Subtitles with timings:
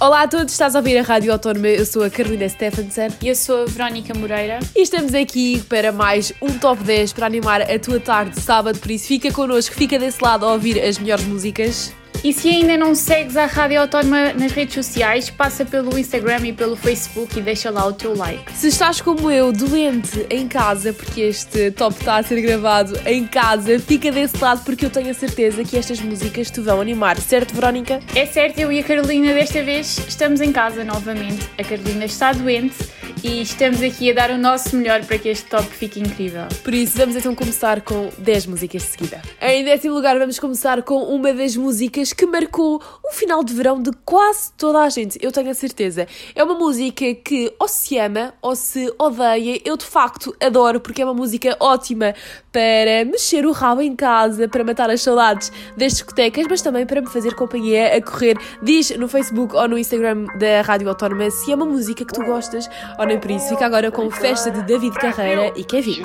[0.00, 3.28] Olá a todos, estás a ouvir a Rádio Autónoma, eu sou a Carolina Stephenson E
[3.28, 4.58] eu sou a Verónica Moreira.
[4.74, 8.78] e estamos aqui para mais um Top 10 para animar a tua tarde de sábado,
[8.78, 11.92] por isso fica connosco, fica desse lado a ouvir as melhores músicas.
[12.22, 16.52] E se ainda não segues a Rádio Autónoma nas redes sociais, passa pelo Instagram e
[16.52, 18.52] pelo Facebook e deixa lá o teu like.
[18.52, 23.26] Se estás como eu, doente em casa, porque este top está a ser gravado em
[23.26, 27.18] casa, fica desse lado porque eu tenho a certeza que estas músicas te vão animar,
[27.18, 28.00] certo, Verónica?
[28.14, 31.48] É certo, eu e a Carolina desta vez estamos em casa novamente.
[31.56, 32.76] A Carolina está doente
[33.22, 36.46] e estamos aqui a dar o nosso melhor para que este top fique incrível.
[36.62, 39.22] Por isso, vamos então começar com 10 músicas de seguida.
[39.40, 43.80] Em décimo lugar, vamos começar com uma das músicas que marcou o final de verão
[43.80, 46.06] de quase toda a gente, eu tenho a certeza.
[46.34, 51.02] É uma música que ou se ama ou se odeia, eu de facto adoro porque
[51.02, 52.14] é uma música ótima
[52.52, 57.00] para mexer o rabo em casa, para matar as saudades das discotecas, mas também para
[57.00, 58.36] me fazer companhia a correr.
[58.62, 62.24] Diz no Facebook ou no Instagram da Rádio Autónoma se é uma música que tu
[62.24, 63.48] gostas ou nem por isso.
[63.48, 66.02] Fica agora com Festa de David Carreira e Kevin.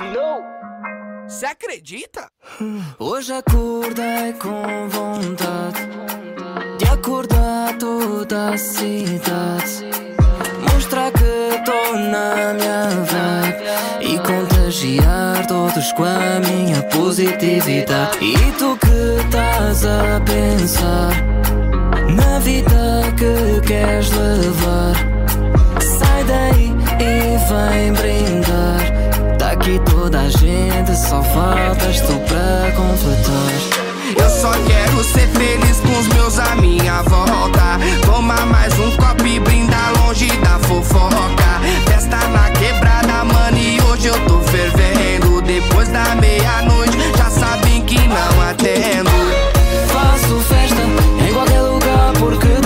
[1.28, 2.30] Você acredita?
[3.00, 5.88] Hoje acordei com vontade
[6.78, 9.84] de acordar toda a cidade.
[10.72, 18.18] Mostrar que tô na minha vibe e contagiar todos com a minha positividade.
[18.22, 21.10] E tu que estás a pensar
[22.14, 24.94] na vida que queres levar,
[25.80, 28.45] sai daí e vem brindar.
[29.66, 34.16] Aqui toda a gente, só faltas tu pra completar.
[34.16, 37.76] Eu só quero ser feliz com os meus à minha volta.
[38.06, 41.60] Toma mais um copo e brinda longe da fofoca.
[41.84, 45.42] Festa na quebrada, mano, e hoje eu tô fervendo.
[45.42, 49.10] Depois da meia-noite, já sabem que não atendo.
[49.88, 50.80] Faço festa
[51.28, 52.65] em qualquer lugar porque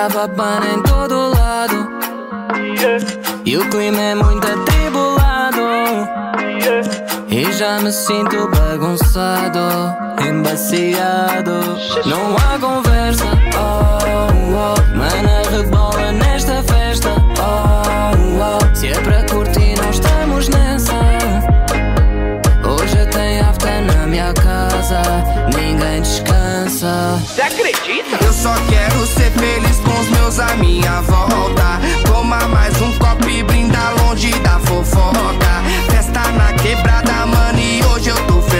[0.00, 1.90] o gravabana em todo lado.
[3.44, 5.60] E o clima é muito atribulado.
[7.28, 9.60] E já me sinto bagunçado,
[10.26, 11.78] embaciado.
[12.06, 13.26] Não há conversa,
[13.58, 13.98] oh,
[14.54, 14.96] oh.
[14.96, 18.76] Mana rebola nesta festa, oh, oh.
[18.76, 20.94] Se é para curtir, nós estamos nessa.
[22.66, 25.02] Hoje tem after na minha casa,
[25.54, 27.20] ninguém descansa.
[27.26, 28.24] Você acredita?
[28.24, 29.69] Eu só quero ser feliz
[30.00, 31.78] os meus à minha volta.
[32.06, 35.62] Toma mais um copo e brinda longe da fofoca.
[35.90, 38.59] Festa na quebrada, mano, e hoje eu tô fervendo.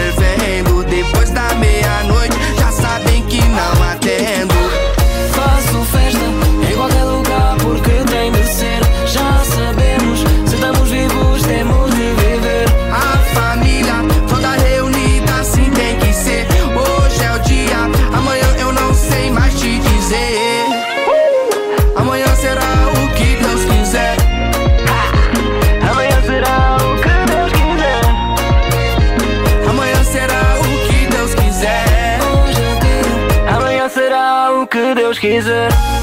[35.23, 36.00] O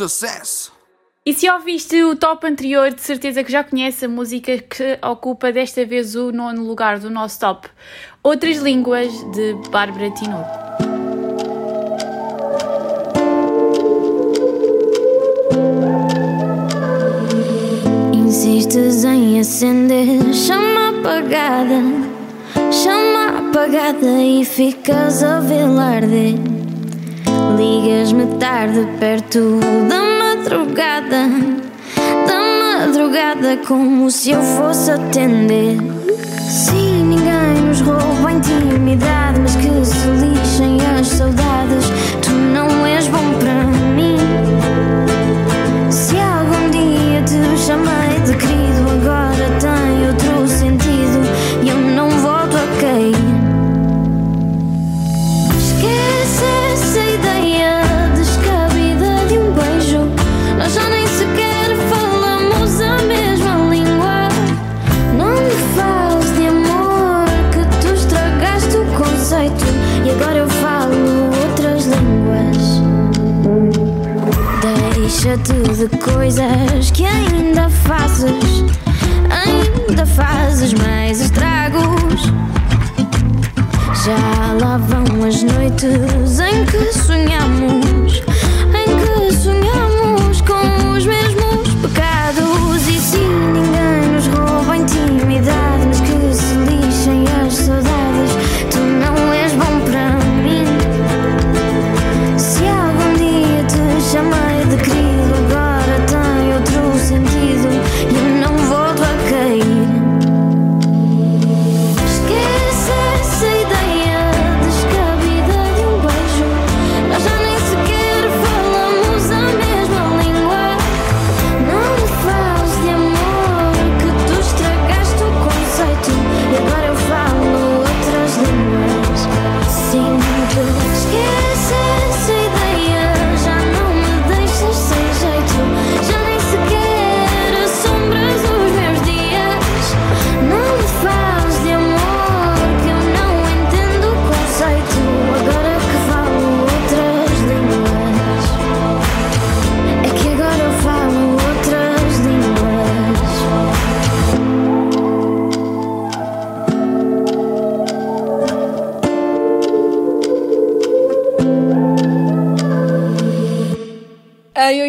[0.00, 0.72] Sucesso.
[1.26, 5.52] E se ouviste o top anterior, de certeza que já conhece a música que ocupa
[5.52, 7.68] desta vez o nono lugar do nosso top.
[8.22, 10.48] Outras Línguas, de Bárbara Tinoco.
[18.14, 21.82] Insistes em acender chama apagada,
[22.72, 26.59] chama apagada e ficas a vê-la arder.
[27.60, 31.28] Ligas-me tarde perto da madrugada,
[32.26, 35.76] da madrugada como se eu fosse atender.
[36.48, 41.84] Sim, ninguém nos rouba a intimidade, mas que se lixem as saudades.
[75.88, 78.64] de coisas que ainda fazes,
[79.30, 82.30] ainda fazes mais estragos.
[84.04, 87.39] Já lá vão as noites em que sonhamos.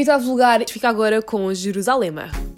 [0.02, 2.51] Então, então, oitavo lugar fica agora com Jerusalema.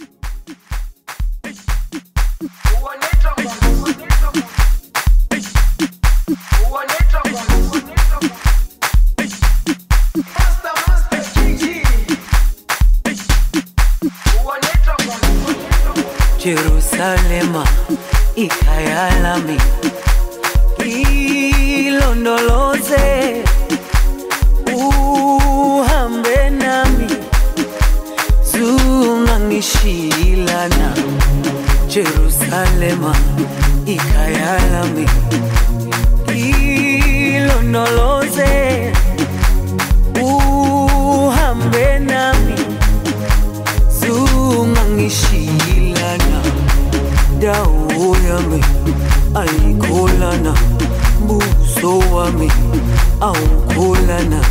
[53.24, 53.34] au
[53.74, 54.42] kulana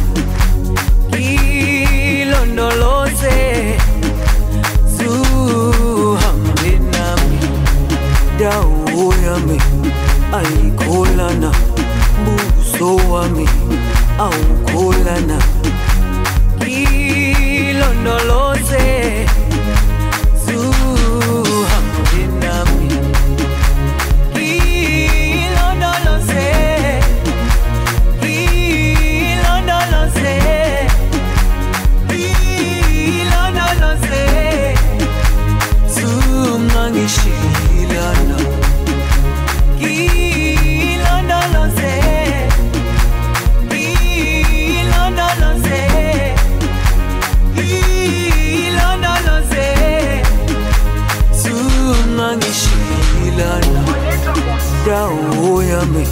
[54.92, 56.04] indawo yami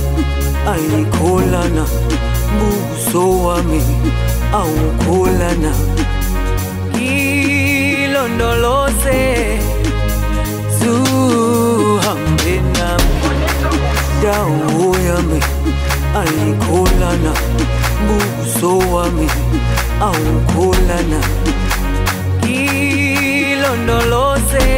[0.72, 1.84] ayikholana
[2.58, 3.80] buso wami
[4.52, 5.72] awukholana
[6.88, 9.20] ngilondoloze
[10.80, 13.14] zuhambe nami.
[14.16, 15.40] Indawo yami
[16.20, 17.32] ayikholana
[18.06, 19.26] buso wami
[20.08, 21.20] awukholana
[22.44, 24.68] ngilondoloze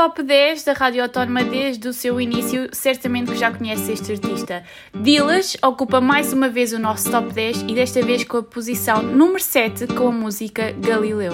[0.00, 4.64] top 10 da Rádio Autónoma desde o seu início, certamente que já conheces este artista.
[4.94, 9.02] Dilas ocupa mais uma vez o nosso top 10 e desta vez com a posição
[9.02, 11.32] número 7 com a música Galileu.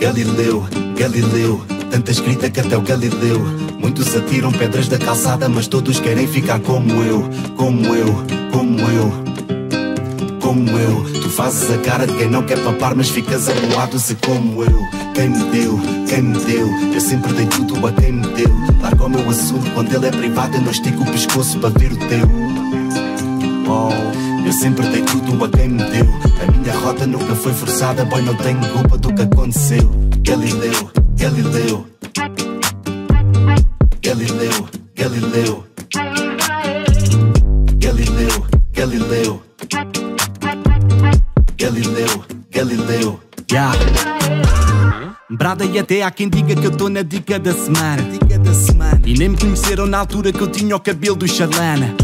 [0.00, 0.64] Galileu,
[0.98, 3.40] Galileu, tanta escrita que até o Galileu.
[3.78, 7.28] Muitos atiram pedras da calçada, mas todos querem ficar como eu,
[7.58, 8.06] como eu,
[8.50, 9.35] como eu.
[10.46, 14.14] Como eu, tu fazes a cara de quem não quer papar, mas ficas amoado se
[14.14, 14.80] como eu.
[15.12, 15.76] Quem me deu,
[16.08, 18.48] quem me deu, eu sempre dei tudo a quem me deu.
[18.80, 21.90] Larga o meu assunto quando ele é privado, eu não estico o pescoço para ver
[21.90, 22.28] o teu.
[23.68, 26.06] Oh, eu sempre dei tudo a quem me deu.
[26.40, 29.90] A minha rota nunca foi forçada, boy, não tenho culpa do que aconteceu.
[30.20, 31.86] Galileu, Galileu.
[34.00, 35.64] Galileu, Galileu.
[37.80, 40.15] Galileu, Galileu.
[42.56, 43.20] Galileu.
[43.52, 44.55] Yeah.
[45.36, 48.02] Brada e até há quem diga que eu tô na dica da semana.
[48.10, 49.02] Dica da semana.
[49.04, 51.94] E nem me conheceram na altura que eu tinha o cabelo do Xalana.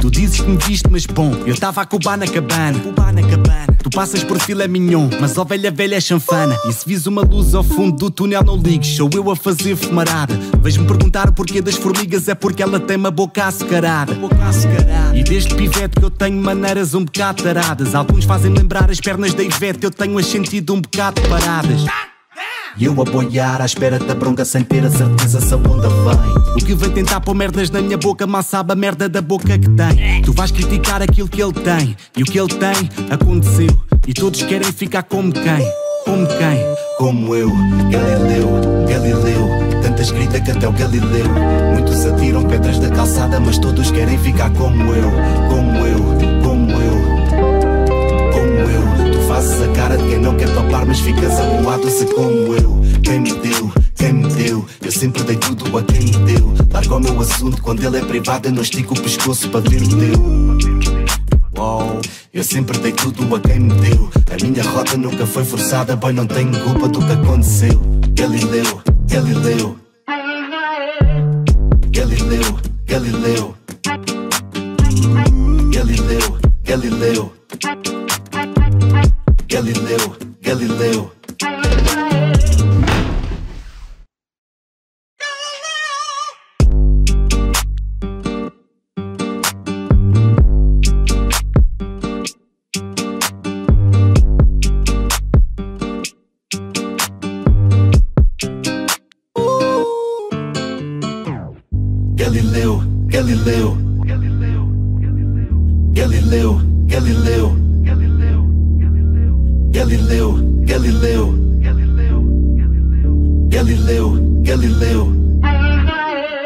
[0.00, 2.78] Tu dizes que me viste, mas bom, eu tava a cubar na cabana.
[3.12, 3.66] Na cabana.
[3.82, 6.58] Tu passas por filé mignon, mas ovelha velha é chanfana.
[6.66, 9.76] E se vis uma luz ao fundo do túnel, não ligues, sou eu a fazer
[9.76, 10.34] fumarada.
[10.58, 14.14] Vais-me perguntar o porquê das formigas, é porque ela tem uma boca açucarada.
[14.14, 15.16] Boca açucarada.
[15.16, 17.94] E desde pivete que eu tenho maneiras um bocado taradas.
[17.94, 21.84] Alguns fazem lembrar as pernas da Ivete, eu tenho as sentido um bocado paradas.
[22.78, 25.88] E eu a boiar à espera da bronca sem ter a certeza se a onda
[25.88, 26.54] vem.
[26.54, 29.58] O que vem tentar pôr merdas na minha boca, mal sabe a merda da boca
[29.58, 30.22] que tem.
[30.22, 33.68] Tu vais criticar aquilo que ele tem, e o que ele tem aconteceu.
[34.06, 35.72] E todos querem ficar como quem?
[36.04, 36.58] Como quem?
[36.98, 37.50] Como eu,
[37.90, 39.48] Galileu, Galileu.
[39.82, 41.26] Tanta escrita que até o Galileu.
[41.72, 45.10] Muitos atiram pedras da calçada, mas todos querem ficar como eu,
[45.48, 45.98] como eu,
[46.42, 47.16] como eu
[48.36, 49.12] como eu.
[49.12, 52.65] Tu fazes a cara de quem não quer topar, mas ficas amuado se como eu.
[54.96, 56.54] Sempre dei tudo a quem me deu.
[56.72, 59.82] Larga o meu assunto quando ele é privado, eu não estico o pescoço para ver
[59.82, 61.58] o teu.
[61.58, 62.00] Uau,
[62.32, 64.10] eu sempre dei tudo a quem me deu.
[64.32, 67.78] A minha rota nunca foi forçada, boy, não tenho culpa do que aconteceu.
[68.14, 68.82] Galileu.
[69.08, 69.76] Galileu,
[71.90, 72.56] Galileu.
[72.86, 73.54] Galileu,
[75.72, 76.36] Galileu.
[76.64, 77.32] Galileu,
[79.48, 80.16] Galileu.
[80.42, 81.12] Galileu,
[113.56, 115.12] Galileu, Galileu.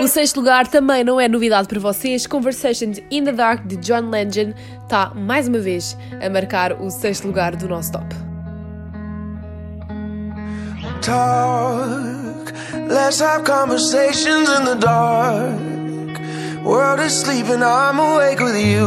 [0.01, 2.25] O sexto lugar também não é novidade para vocês.
[2.25, 7.27] Conversations in the Dark de John Legend está mais uma vez a marcar o sexto
[7.27, 8.07] lugar do nosso top.
[11.03, 12.53] talk.
[12.75, 16.21] Let's have conversations in the dark.
[16.65, 18.87] World is sleeping, I'm awake with you.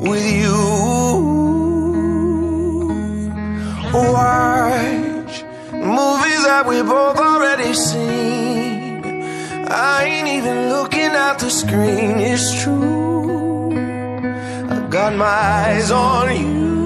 [0.00, 0.47] With you.
[3.98, 9.02] Watch movies that we both already seen.
[9.66, 13.72] I ain't even looking at the screen, it's true.
[14.70, 16.78] I got my eyes on you.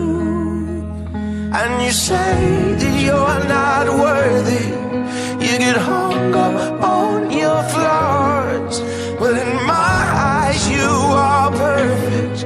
[1.60, 4.66] And you say that you're not worthy.
[5.44, 8.80] You get hung up on your flaws.
[9.20, 10.02] Well, in my
[10.34, 10.88] eyes, you
[11.28, 12.44] are perfect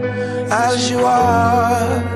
[0.50, 2.15] as you are.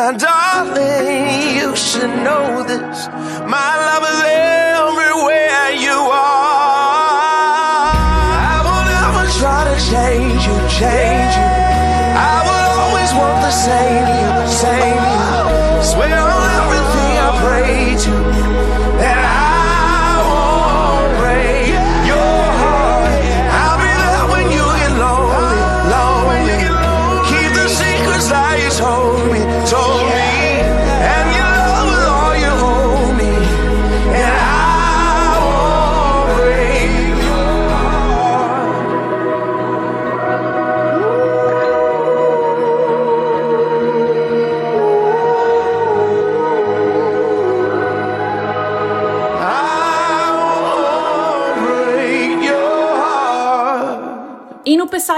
[0.00, 3.06] My darling, you should know this.
[3.56, 4.19] My love is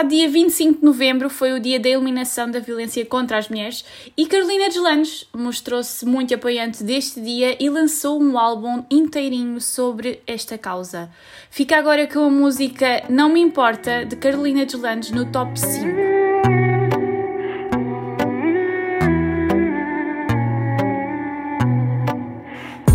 [0.03, 3.85] passado dia 25 de novembro foi o dia da eliminação da violência contra as mulheres
[4.17, 10.59] e Carolina Deslandes mostrou-se muito apoiante deste dia e lançou um álbum inteirinho sobre esta
[10.59, 11.11] causa.
[11.51, 15.87] Fica agora com a música Não Me Importa de Carolina Deslandes no top 5.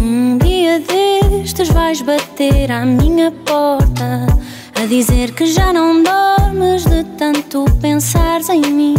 [0.02, 3.46] Um dia destes vais bater à minha porta
[4.88, 8.95] dizer que já não dormes de tanto pensares em mim.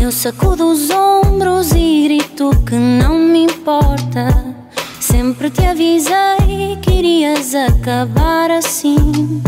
[0.00, 4.28] Eu sacudo os ombros e grito que não me importa.
[4.98, 9.42] Sempre te avisei que irias acabar assim.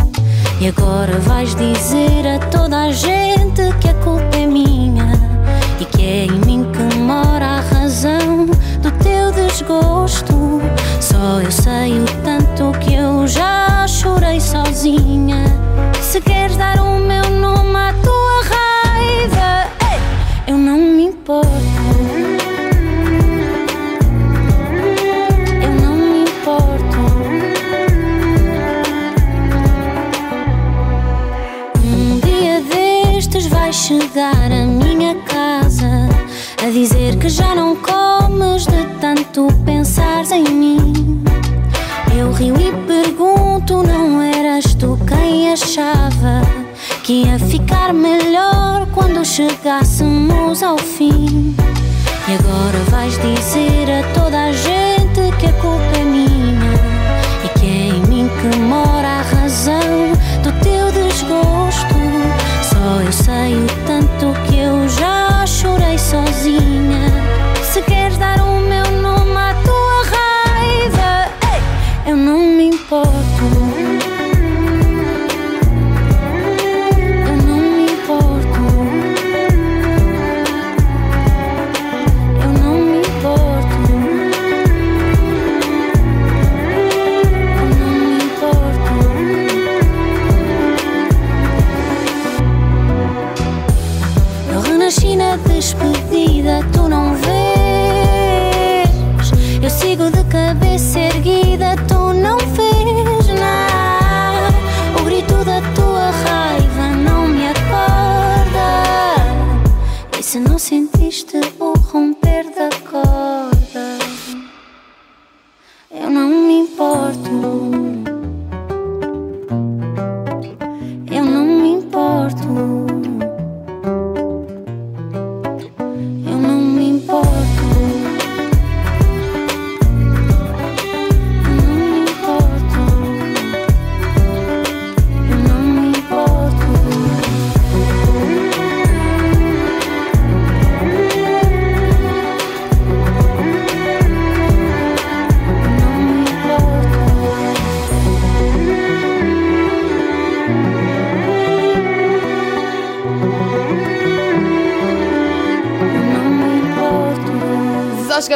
[0.60, 5.10] E agora vais dizer a toda a gente que a culpa é minha
[5.80, 10.60] e que é em mim que mora a razão do teu desgosto.
[11.00, 12.57] Só eu sei o tanto
[16.08, 19.70] Se queres dar o meu nome à tua raiva,
[20.46, 21.50] eu não me importo.
[25.62, 26.98] Eu não me importo.
[31.84, 36.08] Um dia destes vais chegar à minha casa
[36.66, 41.22] a dizer que já não comes de tanto pensares em mim.
[42.18, 44.07] Eu rio e pergunto, não
[45.78, 46.42] achava
[47.04, 51.54] que ia ficar melhor quando chegássemos ao fim?
[52.28, 56.74] E agora vais dizer a toda a gente que a culpa é minha
[57.44, 59.17] e que é em mim que mora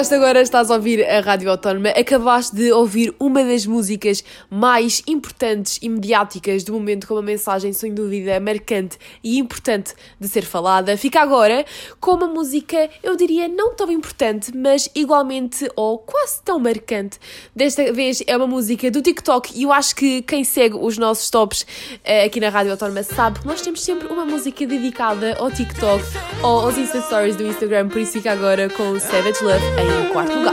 [0.03, 5.01] chegaste agora, estás a ouvir a Rádio Autónoma, acabaste de ouvir uma das músicas mais
[5.07, 10.45] importantes e mediáticas do momento, com uma mensagem sem dúvida marcante e importante de ser
[10.45, 10.97] falada.
[10.97, 11.65] Fica agora
[12.01, 17.19] com uma música, eu diria, não tão importante, mas igualmente ou quase tão marcante.
[17.55, 21.31] Desta vez é uma música do TikTok e eu acho que quem segue os nossos
[21.31, 21.65] tops
[22.03, 26.03] eh, aqui na Rádio Autónoma sabe que nós temos sempre uma música dedicada ao TikTok
[26.43, 30.53] ou aos Insta Stories do Instagram, por isso fica agora com Savage Love quarto lugar.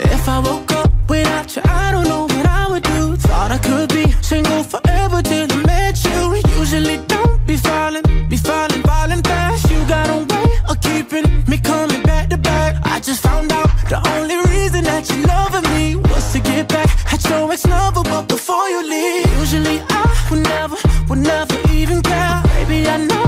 [0.00, 3.16] If I woke up without you, I don't know what I would do.
[3.16, 6.40] Thought I could be single forever till I met you.
[6.58, 9.70] Usually don't be falling, be falling, falling fast.
[9.70, 12.76] You got a way of keeping me coming back to back.
[12.84, 16.88] I just found out the only reason that you loving me was to get back
[17.12, 20.76] at your ex lover, but before you leave, usually I would never,
[21.08, 22.42] would never even care.
[22.54, 23.27] Baby, I know you're creeping, I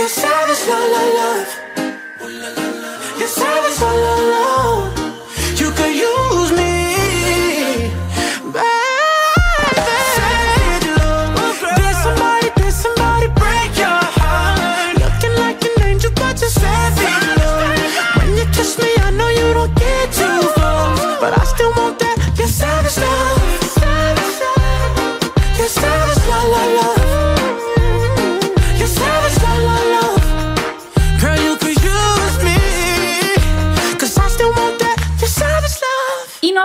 [0.00, 3.18] Your savage love, love, love.
[3.18, 3.69] Your savage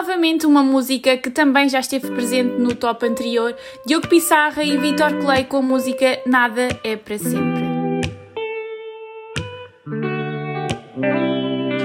[0.05, 3.55] novamente uma música que também já esteve presente no top anterior,
[3.87, 7.65] Diogo Pissarra e Vitor Clay com a música Nada é para sempre.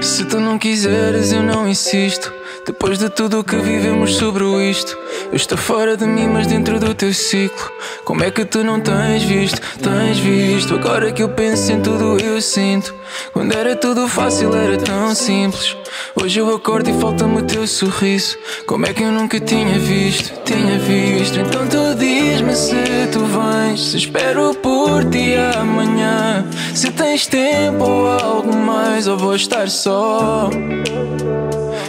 [0.03, 2.40] Se tu não quiseres, eu não insisto.
[2.65, 4.95] Depois de tudo o que vivemos sobre isto,
[5.31, 7.71] eu estou fora de mim, mas dentro do teu ciclo.
[8.05, 9.59] Como é que tu não tens visto?
[9.79, 10.75] Tens visto?
[10.75, 12.93] Agora que eu penso em tudo, eu sinto.
[13.33, 15.75] Quando era tudo fácil, era tão simples.
[16.15, 18.37] Hoje eu acordo e falta-me o teu sorriso.
[18.67, 20.31] Como é que eu nunca tinha visto?
[20.43, 21.39] Tinha visto.
[21.39, 23.89] Então tu diz-me se tu vens.
[23.89, 26.45] Se espero por ti amanhã.
[26.75, 30.49] Se tens tempo ou algo mais, ou vou estar só.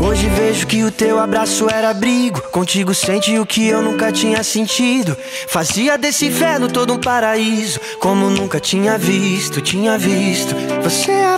[0.00, 2.40] Hoje vejo que o teu abraço era abrigo.
[2.50, 5.16] Contigo sente o que eu nunca tinha sentido.
[5.48, 7.78] Fazia desse inferno todo um paraíso.
[8.00, 10.54] Como nunca tinha visto, tinha visto.
[10.82, 11.37] Você é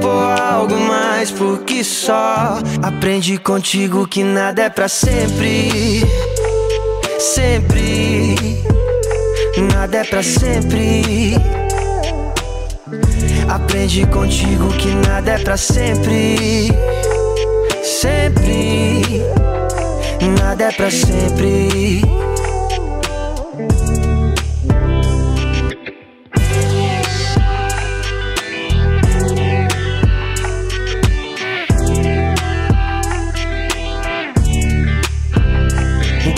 [0.00, 6.02] ou algo mais, porque só aprendi contigo que nada é pra sempre.
[7.18, 8.62] Sempre,
[9.72, 11.36] nada é pra sempre.
[13.48, 16.72] Aprendi contigo que nada é pra sempre.
[17.82, 19.22] Sempre,
[20.38, 22.02] nada é pra sempre.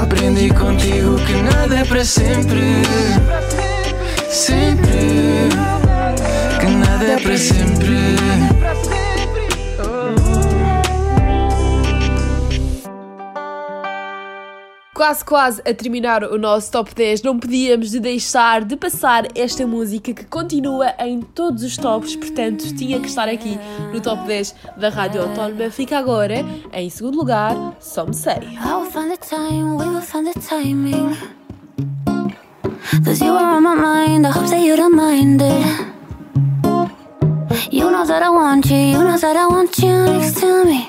[0.00, 2.82] Aprendi contigo que nada é para sempre.
[4.30, 5.48] Sempre.
[6.60, 8.95] Que nada é para sempre.
[14.96, 19.66] Quase, quase a terminar o nosso top 10, não podíamos de deixar de passar esta
[19.66, 23.58] música que continua em todos os tops, portanto tinha que estar aqui
[23.92, 25.70] no top 10 da Rádio Autónoma.
[25.70, 26.36] Fica agora
[26.72, 28.56] em segundo lugar, Só Me Sei.
[33.04, 35.96] Cause you are on my mind, I hope that you don't mind it.
[37.70, 40.88] You know that I want you, you know that I want you next to me.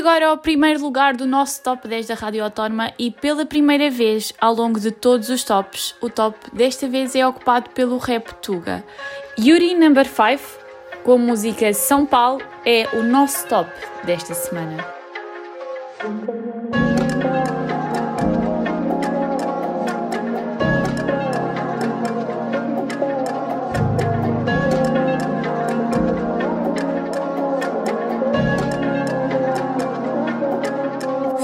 [0.00, 4.32] agora ao primeiro lugar do nosso top 10 da Rádio Autónoma e pela primeira vez
[4.40, 8.82] ao longo de todos os tops, o top desta vez é ocupado pelo rap Tuga.
[9.38, 10.42] Yuri Number 5,
[11.04, 13.70] com a música São Paulo, é o nosso top
[14.02, 14.86] desta semana.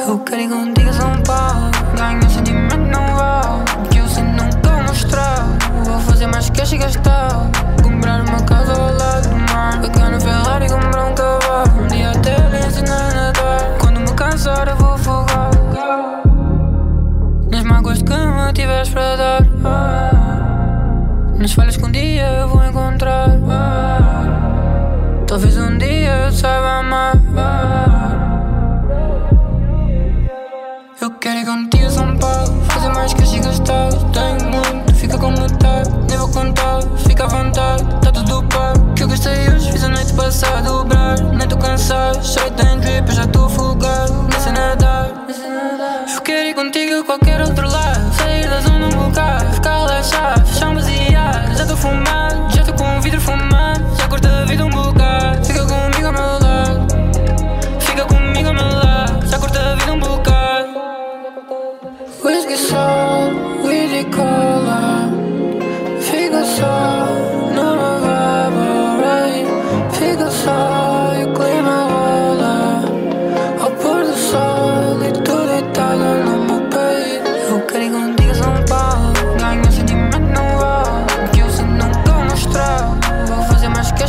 [0.09, 5.45] Eu quero ir contigo São Paulo Ganho sentimento, não vale Que eu sei nunca mostrar
[5.85, 7.51] Vou fazer mais cash e gastar.
[7.83, 11.66] Comprar uma casa ao lado do mar Pegar no Ferrari e comprar um cavalo.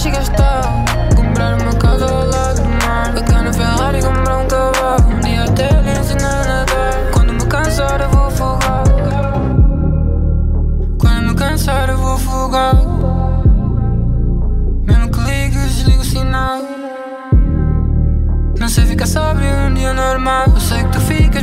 [0.08, 1.07] chegaste tarde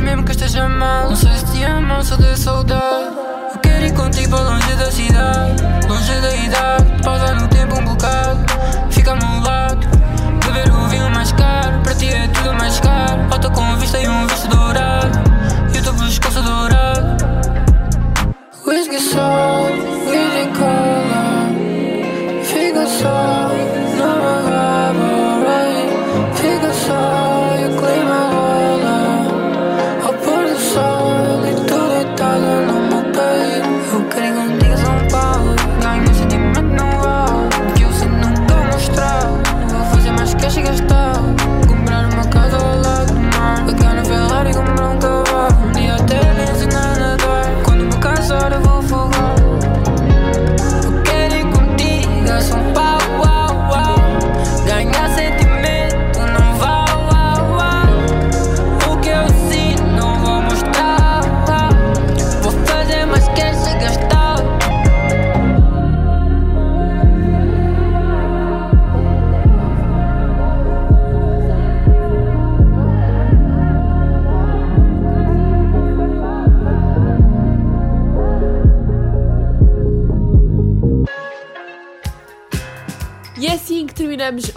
[0.05, 1.09] mesmo que esteja mal.
[1.09, 3.09] Não sei se te amo ou se de saudade.
[3.53, 5.63] Eu quero ir contigo longe da cidade.
[5.87, 8.39] Longe da idade Pausar no tempo um bocado.
[8.91, 9.87] Fica ao meu lado
[10.45, 11.81] Beber o vinho mais caro.
[11.81, 13.27] Para ti é tudo mais caro.
[13.29, 14.34] Falta com vista e um vinho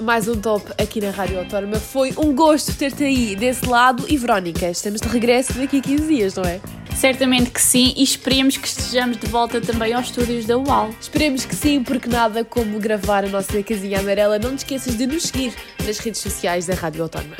[0.08, 1.76] mais um top aqui na Rádio Autónoma.
[1.78, 6.08] Foi um gosto ter-te aí desse lado e Verónica, estamos de regresso daqui a 15
[6.08, 6.62] dias, não é?
[6.96, 10.94] Certamente que sim e esperemos que estejamos de volta também aos estúdios da UAL.
[10.98, 14.38] Esperemos que sim, porque nada como gravar a nossa casinha amarela.
[14.38, 15.52] Não te esqueças de nos seguir
[15.86, 17.36] nas redes sociais da Rádio Autónoma.